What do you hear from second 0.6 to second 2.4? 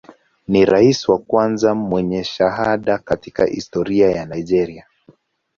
rais wa kwanza mwenye